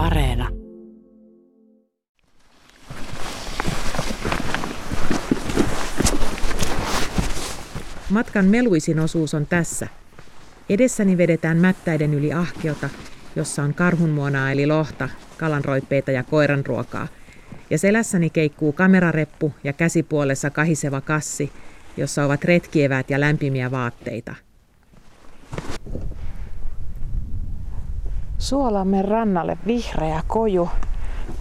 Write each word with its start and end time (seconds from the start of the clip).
Areena. 0.00 0.48
Matkan 8.10 8.44
meluisin 8.44 9.00
osuus 9.00 9.34
on 9.34 9.46
tässä. 9.46 9.88
Edessäni 10.68 11.18
vedetään 11.18 11.56
mättäiden 11.56 12.14
yli 12.14 12.32
ahkiota, 12.32 12.88
jossa 13.36 13.62
on 13.62 13.74
karhunmuonaa 13.74 14.52
eli 14.52 14.66
lohta, 14.66 15.08
kalanroippeita 15.36 16.10
ja 16.10 16.22
koiranruokaa. 16.22 17.08
Ja 17.70 17.78
selässäni 17.78 18.30
keikkuu 18.30 18.72
kamerareppu 18.72 19.54
ja 19.64 19.72
käsipuolessa 19.72 20.50
kahiseva 20.50 21.00
kassi, 21.00 21.52
jossa 21.96 22.24
ovat 22.24 22.44
retkievät 22.44 23.10
ja 23.10 23.20
lämpimiä 23.20 23.70
vaatteita. 23.70 24.34
Suolamme 28.50 29.02
rannalle 29.02 29.58
vihreä 29.66 30.22
koju. 30.26 30.70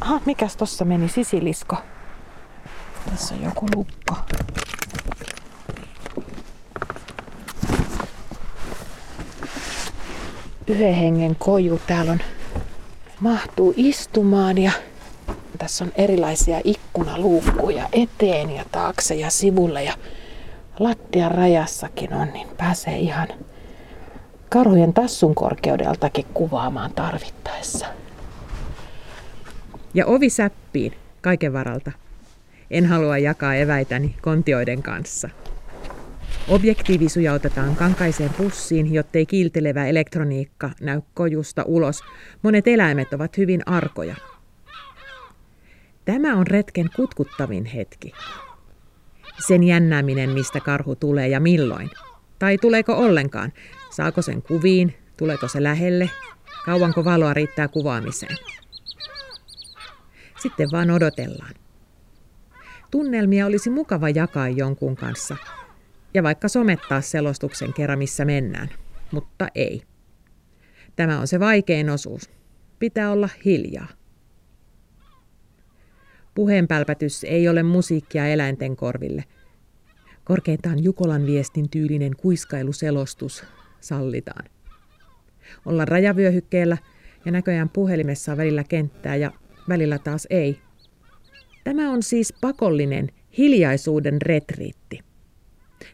Aha, 0.02 0.22
mikäs 0.26 0.56
tossa 0.56 0.86
meni 0.86 1.10
sisilisko? 1.10 1.76
Tässä 3.10 3.36
on 3.36 3.44
joku 3.44 3.66
lukko. 3.76 4.16
Yhden 10.68 10.94
hengen 10.94 11.36
koju. 11.36 11.80
Täällä 11.88 12.12
on 12.12 12.20
mahtuu 13.20 13.74
istumaan 13.78 14.58
ja 14.58 14.72
tässä 15.58 15.84
on 15.84 15.92
erilaisia 15.96 16.62
ikkunaluukkuja 16.64 17.90
eteen 17.92 18.52
ja 18.52 18.66
taakse 18.72 19.16
ja 19.16 19.30
sivulle 19.30 19.84
ja 19.84 19.94
lattian 20.80 21.32
rajassakin 21.32 22.14
on, 22.14 22.28
niin 22.34 22.48
pääsee 22.58 22.98
ihan 22.98 23.28
karhujen 24.50 24.94
tassun 24.94 25.36
korkeudeltakin 25.36 26.26
kuvaamaan 26.34 26.92
tarvittaessa. 26.94 27.86
Ja 29.94 30.06
ovi 30.06 30.30
säppiin 30.30 30.94
kaiken 31.22 31.54
varalta. 31.54 31.92
En 32.72 32.86
halua 32.86 33.18
jakaa 33.18 33.56
eväitäni 33.56 34.16
kontioiden 34.22 34.84
kanssa. 34.84 35.30
Objektiivi 36.48 37.10
sujautetaan 37.10 37.76
kankaiseen 37.76 38.34
pussiin, 38.38 38.94
jottei 38.94 39.26
kiiltelevä 39.26 39.86
elektroniikka 39.86 40.70
näy 40.82 41.02
kojusta 41.14 41.64
ulos. 41.64 42.04
Monet 42.42 42.68
eläimet 42.68 43.14
ovat 43.14 43.38
hyvin 43.38 43.62
arkoja. 43.66 44.16
Tämä 46.06 46.36
on 46.38 46.48
retken 46.48 46.90
kutkuttavin 46.96 47.66
hetki. 47.66 48.12
Sen 49.48 49.64
jännääminen, 49.64 50.30
mistä 50.30 50.60
karhu 50.60 50.96
tulee 50.96 51.28
ja 51.28 51.40
milloin. 51.40 51.90
Tai 52.40 52.58
tuleeko 52.58 52.94
ollenkaan. 52.94 53.54
Saako 53.90 54.22
sen 54.22 54.42
kuviin? 54.42 54.96
Tuleeko 55.18 55.48
se 55.48 55.64
lähelle? 55.64 56.10
Kauanko 56.66 57.06
valoa 57.06 57.34
riittää 57.34 57.68
kuvaamiseen? 57.68 58.38
Sitten 60.42 60.72
vaan 60.72 60.92
odotellaan. 60.92 61.54
Tunnelmia 62.92 63.46
olisi 63.46 63.70
mukava 63.70 64.10
jakaa 64.10 64.50
jonkun 64.50 64.96
kanssa. 64.96 65.38
Ja 66.14 66.24
vaikka 66.24 66.48
somettaa 66.48 67.02
selostuksen 67.02 67.74
kerran, 67.74 68.00
missä 68.00 68.26
mennään. 68.26 68.70
Mutta 69.12 69.48
ei. 69.56 69.82
Tämä 70.96 71.20
on 71.20 71.28
se 71.28 71.40
vaikein 71.40 71.90
osuus. 71.90 72.30
Pitää 72.80 73.12
olla 73.12 73.30
hiljaa. 73.46 73.88
Puheenpälpätys 76.36 77.24
ei 77.24 77.50
ole 77.50 77.64
musiikkia 77.64 78.28
eläinten 78.28 78.76
korville. 78.76 79.24
Korkeintaan 80.30 80.84
Jukolan 80.84 81.26
viestin 81.26 81.70
tyylinen 81.70 82.16
kuiskailuselostus 82.18 83.44
sallitaan. 83.80 84.46
Ollaan 85.66 85.88
rajavyöhykkeellä 85.88 86.78
ja 87.26 87.32
näköjään 87.32 87.70
puhelimessa 87.70 88.32
on 88.32 88.38
välillä 88.38 88.64
kenttää 88.64 89.16
ja 89.16 89.32
välillä 89.70 90.00
taas 90.00 90.28
ei. 90.30 90.60
Tämä 91.64 91.92
on 91.92 92.04
siis 92.04 92.34
pakollinen 92.42 93.10
hiljaisuuden 93.38 94.22
retriitti. 94.22 95.00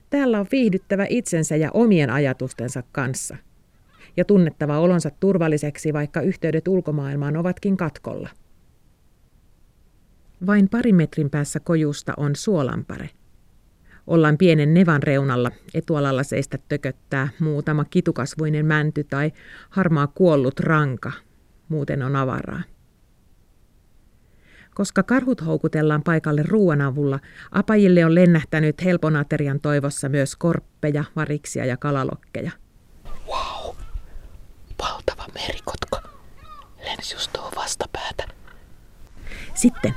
Täällä 0.10 0.40
on 0.40 0.48
viihdyttävä 0.52 1.06
itsensä 1.10 1.56
ja 1.56 1.72
omien 1.74 2.10
ajatustensa 2.10 2.84
kanssa. 2.92 3.38
Ja 4.18 4.26
tunnettava 4.26 4.80
olonsa 4.80 5.10
turvalliseksi, 5.20 5.94
vaikka 5.94 6.22
yhteydet 6.22 6.68
ulkomaailmaan 6.68 7.38
ovatkin 7.38 7.78
katkolla. 7.78 8.30
Vain 10.46 10.70
pari 10.70 10.94
metrin 10.94 11.30
päässä 11.30 11.60
kojusta 11.60 12.14
on 12.18 12.36
suolampare. 12.36 13.10
Ollaan 14.08 14.38
pienen 14.38 14.74
nevan 14.74 15.04
reunalla, 15.04 15.52
etualalla 15.74 16.24
seistä 16.24 16.58
tököttää 16.68 17.30
muutama 17.40 17.86
kitukasvuinen 17.86 18.66
mänty 18.66 19.04
tai 19.04 19.32
harmaa 19.70 20.08
kuollut 20.08 20.60
ranka. 20.60 21.12
Muuten 21.70 22.04
on 22.04 22.16
avaraa. 22.16 22.62
Koska 24.74 25.04
karhut 25.04 25.46
houkutellaan 25.46 26.04
paikalle 26.04 26.44
ruoan 26.48 26.82
avulla, 26.82 27.20
apajille 27.52 28.06
on 28.06 28.16
lennähtänyt 28.16 28.84
helpon 28.84 29.16
aterian 29.16 29.60
toivossa 29.60 30.10
myös 30.10 30.36
korppeja, 30.36 31.04
variksia 31.16 31.66
ja 31.66 31.78
kalalokkeja. 31.78 32.52
Wow! 33.28 33.76
Valtava 34.80 35.26
merikotka. 35.34 36.02
Lensi 36.86 37.16
just 37.16 37.34
tuohon 37.34 37.52
vastapäätä. 37.56 38.24
Sitten 39.54 39.94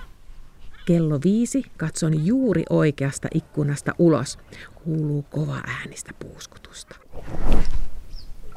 kello 0.88 1.18
viisi 1.24 1.62
katson 1.76 2.26
juuri 2.26 2.62
oikeasta 2.70 3.28
ikkunasta 3.34 3.94
ulos. 3.98 4.38
Kuuluu 4.84 5.22
kova 5.22 5.60
äänistä 5.66 6.12
puuskutusta. 6.18 6.96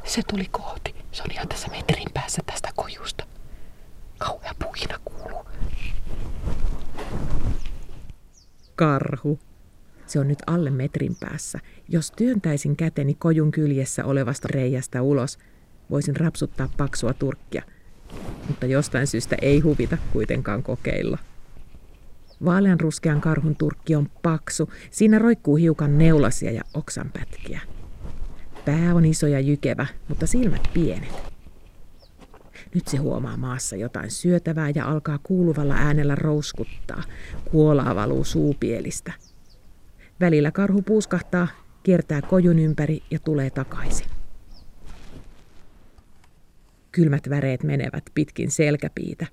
Se 0.03 0.21
tuli 0.29 0.45
kohti. 0.51 0.95
Se 1.11 1.23
on 1.23 1.31
ihan 1.31 1.47
tässä 1.47 1.67
metrin 1.67 2.07
päässä 2.13 2.41
tästä 2.45 2.69
kojusta. 2.75 3.23
Kauhea 4.17 4.51
puhina 4.63 4.99
kuuluu. 5.05 5.45
Karhu. 8.75 9.39
Se 10.07 10.19
on 10.19 10.27
nyt 10.27 10.39
alle 10.47 10.69
metrin 10.69 11.15
päässä. 11.19 11.59
Jos 11.89 12.11
työntäisin 12.11 12.75
käteni 12.75 13.13
kojun 13.13 13.51
kyljessä 13.51 14.05
olevasta 14.05 14.47
reijästä 14.51 15.01
ulos, 15.01 15.39
voisin 15.89 16.15
rapsuttaa 16.15 16.69
paksua 16.77 17.13
turkkia. 17.13 17.63
Mutta 18.47 18.65
jostain 18.65 19.07
syystä 19.07 19.35
ei 19.41 19.59
huvita 19.59 19.97
kuitenkaan 20.13 20.63
kokeilla. 20.63 21.17
Vaaleanruskean 22.45 23.21
karhun 23.21 23.55
turkki 23.55 23.95
on 23.95 24.09
paksu. 24.23 24.69
Siinä 24.91 25.19
roikkuu 25.19 25.55
hiukan 25.55 25.97
neulasia 25.97 26.51
ja 26.51 26.61
oksanpätkiä. 26.73 27.61
Pää 28.65 28.95
on 28.95 29.05
iso 29.05 29.27
ja 29.27 29.39
jykevä, 29.39 29.85
mutta 30.07 30.27
silmät 30.27 30.61
pienet. 30.73 31.31
Nyt 32.75 32.87
se 32.87 32.97
huomaa 32.97 33.37
maassa 33.37 33.75
jotain 33.75 34.11
syötävää 34.11 34.71
ja 34.75 34.85
alkaa 34.85 35.19
kuuluvalla 35.23 35.73
äänellä 35.73 36.15
rouskuttaa. 36.15 37.03
Kuolaa 37.51 37.95
valuu 37.95 38.23
suupielistä. 38.23 39.13
Välillä 40.19 40.51
karhu 40.51 40.81
puuskahtaa, 40.81 41.47
kiertää 41.83 42.21
kojun 42.21 42.59
ympäri 42.59 43.03
ja 43.11 43.19
tulee 43.19 43.49
takaisin. 43.49 44.07
Kylmät 46.91 47.29
väreet 47.29 47.63
menevät 47.63 48.03
pitkin 48.13 48.51
selkäpiitä. 48.51 49.27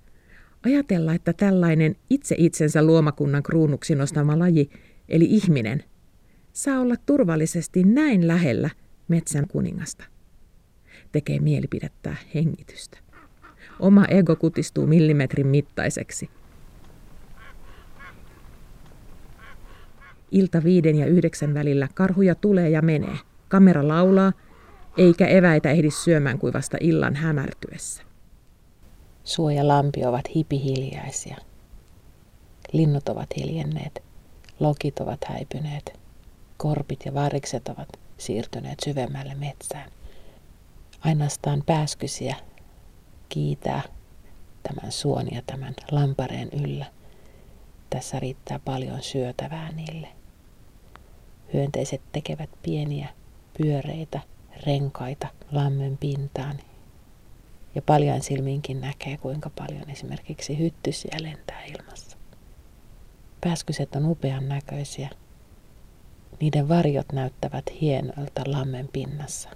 Ajatella, 0.65 1.15
että 1.15 1.33
tällainen 1.33 1.97
itse 2.11 2.35
itsensä 2.39 2.83
luomakunnan 2.83 3.43
kruunuksi 3.43 3.95
nostama 3.95 4.39
laji, 4.39 4.71
eli 5.09 5.25
ihminen, 5.25 5.85
saa 6.53 6.81
olla 6.81 6.95
turvallisesti 7.07 7.85
näin 7.85 8.29
lähellä 8.29 8.71
metsän 9.09 9.49
kuningasta. 9.49 10.05
Tekee 11.13 11.41
mielipidettää 11.41 12.17
hengitystä. 12.35 12.99
Oma 13.81 14.05
ego 14.05 14.37
kutistuu 14.37 14.87
millimetrin 14.87 15.47
mittaiseksi. 15.47 16.31
Ilta 20.31 20.65
viiden 20.65 20.97
ja 20.97 21.07
yhdeksän 21.07 21.55
välillä 21.55 21.89
karhuja 21.95 22.35
tulee 22.35 22.71
ja 22.71 22.83
menee. 22.83 23.19
Kamera 23.49 23.89
laulaa, 23.89 24.33
eikä 24.97 25.27
eväitä 25.27 25.71
ehdi 25.71 25.91
syömään 25.91 26.39
kuin 26.39 26.53
vasta 26.53 26.77
illan 26.81 27.17
hämärtyessä. 27.17 28.08
Suo 29.29 29.51
ja 29.51 29.69
lampi 29.69 30.05
ovat 30.05 30.35
hipihiljaisia. 30.35 31.37
Linnut 32.73 33.09
ovat 33.09 33.27
hiljenneet, 33.37 34.03
lokit 34.61 35.01
ovat 35.01 35.21
häipyneet, 35.29 36.01
korpit 36.57 37.01
ja 37.05 37.15
varikset 37.15 37.69
ovat 37.69 37.89
siirtyneet 38.19 38.79
syvemmälle 38.85 39.35
metsään. 39.35 39.91
Ainoastaan 41.01 41.63
pääskysiä 41.67 42.37
kiitää 43.29 43.83
tämän 44.63 44.93
suon 44.93 45.27
ja 45.33 45.43
tämän 45.47 45.75
lampareen 45.91 46.49
yllä. 46.53 46.87
Tässä 47.91 48.21
riittää 48.21 48.59
paljon 48.59 49.03
syötävää 49.03 49.73
niille. 49.73 50.09
Hyönteiset 51.55 52.01
tekevät 52.13 52.51
pieniä 52.63 53.09
pyöreitä 53.59 54.21
renkaita 54.67 55.29
lammen 55.53 55.99
pintaan. 55.99 56.57
Ja 57.75 57.83
paljon 57.83 58.23
silminkin 58.23 58.81
näkee, 58.81 59.17
kuinka 59.17 59.51
paljon 59.51 59.91
esimerkiksi 59.91 60.59
hyttysiä 60.59 61.17
lentää 61.21 61.65
ilmassa. 61.65 62.17
Pääskyset 63.41 63.97
on 63.97 64.07
upean 64.07 64.49
näköisiä. 64.49 65.11
Niiden 66.41 66.69
varjot 66.69 67.13
näyttävät 67.13 67.65
hienolta 67.81 68.43
lammen 68.47 68.89
pinnassa 68.93 69.49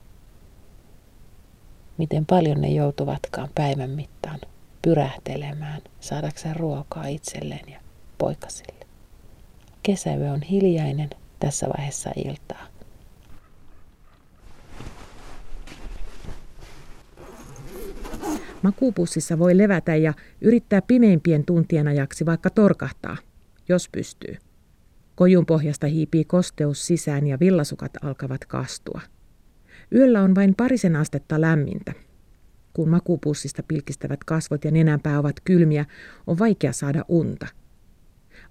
miten 1.98 2.26
paljon 2.26 2.60
ne 2.60 2.68
joutuvatkaan 2.68 3.48
päivän 3.54 3.90
mittaan 3.90 4.40
pyrähtelemään 4.82 5.82
saadakseen 6.00 6.56
ruokaa 6.56 7.06
itselleen 7.06 7.68
ja 7.72 7.80
poikasille. 8.18 8.86
Kesäyö 9.82 10.32
on 10.32 10.42
hiljainen 10.42 11.10
tässä 11.40 11.68
vaiheessa 11.68 12.10
iltaa. 12.16 12.66
Makuupussissa 18.62 19.38
voi 19.38 19.58
levätä 19.58 19.96
ja 19.96 20.14
yrittää 20.40 20.82
pimeimpien 20.82 21.44
tuntien 21.44 21.88
ajaksi 21.88 22.26
vaikka 22.26 22.50
torkahtaa, 22.50 23.16
jos 23.68 23.88
pystyy. 23.88 24.36
Kojun 25.14 25.46
pohjasta 25.46 25.86
hiipii 25.86 26.24
kosteus 26.24 26.86
sisään 26.86 27.26
ja 27.26 27.40
villasukat 27.40 27.92
alkavat 28.02 28.44
kastua. 28.44 29.00
Yöllä 29.94 30.22
on 30.22 30.34
vain 30.34 30.54
parisen 30.54 30.96
astetta 30.96 31.40
lämmintä. 31.40 31.92
Kun 32.72 32.88
makuupussista 32.88 33.62
pilkistävät 33.62 34.24
kasvot 34.24 34.64
ja 34.64 34.70
nenänpää 34.70 35.18
ovat 35.18 35.36
kylmiä, 35.44 35.84
on 36.26 36.38
vaikea 36.38 36.72
saada 36.72 37.04
unta. 37.08 37.46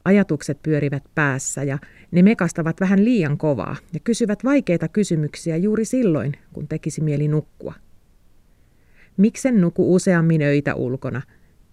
Ajatukset 0.06 0.64
pyörivät 0.64 1.04
päässä 1.16 1.64
ja 1.64 1.80
ne 2.12 2.22
mekastavat 2.22 2.80
vähän 2.80 3.06
liian 3.06 3.38
kovaa 3.38 3.76
ja 3.94 4.00
kysyvät 4.04 4.44
vaikeita 4.44 4.88
kysymyksiä 4.88 5.58
juuri 5.58 5.86
silloin, 5.86 6.34
kun 6.54 6.68
tekisi 6.68 7.02
mieli 7.02 7.28
nukkua. 7.28 7.74
Miksen 9.18 9.62
nuku 9.62 9.96
useammin 9.96 10.42
öitä 10.42 10.76
ulkona? 10.76 11.22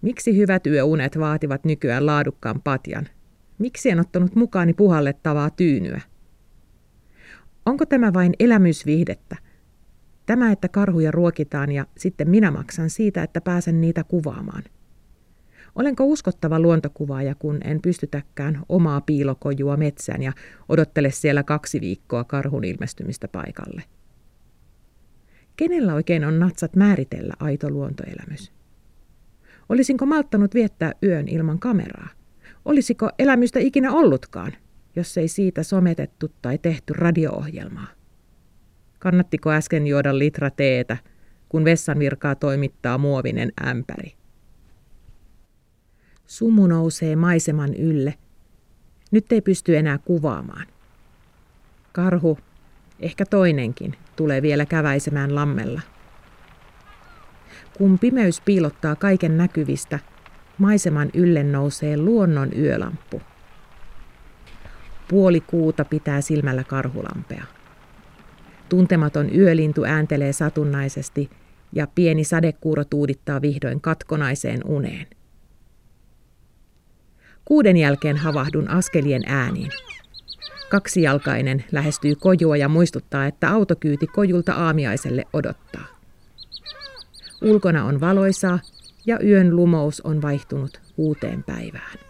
Miksi 0.01 0.37
hyvät 0.37 0.67
yöunet 0.67 1.19
vaativat 1.19 1.65
nykyään 1.65 2.05
laadukkaan 2.05 2.61
patjan? 2.61 3.07
Miksi 3.57 3.89
en 3.89 3.99
ottanut 3.99 4.35
mukaani 4.35 4.73
puhallettavaa 4.73 5.49
tyynyä? 5.49 6.01
Onko 7.65 7.85
tämä 7.85 8.13
vain 8.13 8.33
elämysvihdettä? 8.39 9.35
Tämä, 10.25 10.51
että 10.51 10.67
karhuja 10.67 11.11
ruokitaan 11.11 11.71
ja 11.71 11.85
sitten 11.97 12.29
minä 12.29 12.51
maksan 12.51 12.89
siitä, 12.89 13.23
että 13.23 13.41
pääsen 13.41 13.81
niitä 13.81 14.03
kuvaamaan. 14.03 14.63
Olenko 15.75 16.05
uskottava 16.05 16.59
luontokuvaaja, 16.59 17.35
kun 17.35 17.57
en 17.63 17.81
pystytäkään 17.81 18.61
omaa 18.69 19.01
piilokojua 19.01 19.77
metsään 19.77 20.23
ja 20.23 20.33
odottele 20.69 21.11
siellä 21.11 21.43
kaksi 21.43 21.81
viikkoa 21.81 22.23
karhun 22.23 22.63
ilmestymistä 22.63 23.27
paikalle? 23.27 23.83
Kenellä 25.59 25.93
oikein 25.93 26.25
on 26.25 26.39
natsat 26.39 26.75
määritellä 26.75 27.33
aito 27.39 27.69
luontoelämys? 27.69 28.51
Olisinko 29.69 30.05
malttanut 30.05 30.53
viettää 30.53 30.93
yön 31.03 31.27
ilman 31.27 31.59
kameraa? 31.59 32.09
Olisiko 32.65 33.09
elämystä 33.19 33.59
ikinä 33.59 33.91
ollutkaan, 33.93 34.51
jos 34.95 35.17
ei 35.17 35.27
siitä 35.27 35.63
sometettu 35.63 36.31
tai 36.41 36.57
tehty 36.57 36.93
radio-ohjelmaa? 36.93 37.87
Kannattiko 38.99 39.51
äsken 39.51 39.87
juoda 39.87 40.17
litra 40.17 40.49
teetä, 40.49 40.97
kun 41.49 41.65
vessan 41.65 41.99
virkaa 41.99 42.35
toimittaa 42.35 42.97
muovinen 42.97 43.51
ämpäri? 43.67 44.13
Sumu 46.27 46.67
nousee 46.67 47.15
maiseman 47.15 47.73
ylle. 47.73 48.13
Nyt 49.11 49.31
ei 49.31 49.41
pysty 49.41 49.77
enää 49.77 49.97
kuvaamaan. 49.97 50.67
Karhu, 51.91 52.37
ehkä 52.99 53.25
toinenkin, 53.25 53.95
tulee 54.15 54.41
vielä 54.41 54.65
käväisemään 54.65 55.35
lammella. 55.35 55.81
Kun 57.77 57.99
pimeys 57.99 58.41
piilottaa 58.41 58.95
kaiken 58.95 59.37
näkyvistä, 59.37 59.99
maiseman 60.57 61.09
ylle 61.13 61.43
nousee 61.43 61.97
luonnon 61.97 62.49
yölamppu. 62.57 63.21
Puoli 65.07 65.41
kuuta 65.41 65.85
pitää 65.85 66.21
silmällä 66.21 66.63
karhulampea. 66.63 67.43
Tuntematon 68.69 69.35
yölintu 69.35 69.83
ääntelee 69.83 70.33
satunnaisesti 70.33 71.29
ja 71.73 71.87
pieni 71.95 72.23
sadekuuro 72.23 72.83
tuudittaa 72.83 73.41
vihdoin 73.41 73.81
katkonaiseen 73.81 74.61
uneen. 74.65 75.07
Kuuden 77.45 77.77
jälkeen 77.77 78.17
havahdun 78.17 78.69
askelien 78.69 79.21
ääniin. 79.25 79.71
Kaksijalkainen 80.69 81.65
lähestyy 81.71 82.15
kojua 82.15 82.57
ja 82.57 82.69
muistuttaa, 82.69 83.25
että 83.25 83.49
autokyyti 83.49 84.07
kojulta 84.07 84.53
aamiaiselle 84.53 85.25
odottaa. 85.33 85.85
Ulkona 87.41 87.85
on 87.85 87.99
valoisaa 88.01 88.59
ja 89.05 89.19
yön 89.23 89.55
lumous 89.55 90.01
on 90.01 90.21
vaihtunut 90.21 90.81
uuteen 90.97 91.43
päivään. 91.43 92.08